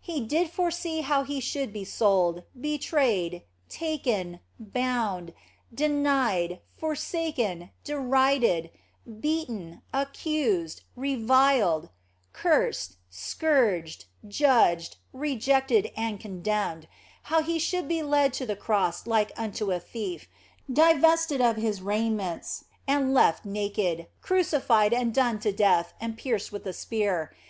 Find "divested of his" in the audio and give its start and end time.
20.72-21.82